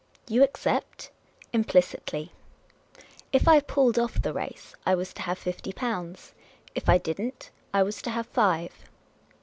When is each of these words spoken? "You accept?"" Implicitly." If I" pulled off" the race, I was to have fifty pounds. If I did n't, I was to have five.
"You 0.27 0.41
accept?"" 0.41 1.11
Implicitly." 1.53 2.31
If 3.31 3.47
I" 3.47 3.59
pulled 3.59 3.99
off" 3.99 4.19
the 4.19 4.33
race, 4.33 4.73
I 4.83 4.95
was 4.95 5.13
to 5.13 5.21
have 5.21 5.37
fifty 5.37 5.71
pounds. 5.73 6.33
If 6.73 6.89
I 6.89 6.97
did 6.97 7.21
n't, 7.21 7.51
I 7.71 7.83
was 7.83 8.01
to 8.01 8.09
have 8.09 8.25
five. 8.25 8.71